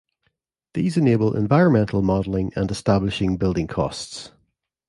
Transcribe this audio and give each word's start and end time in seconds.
These 0.73 0.97
enable 0.97 1.37
environmental 1.37 2.01
modelling 2.01 2.51
and 2.55 2.71
establishing 2.71 3.37
building 3.37 3.67
costs. 3.67 4.31